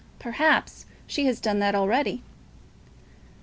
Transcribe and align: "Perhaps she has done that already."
"Perhaps 0.17 0.87
she 1.05 1.25
has 1.27 1.39
done 1.39 1.59
that 1.59 1.75
already." 1.75 2.23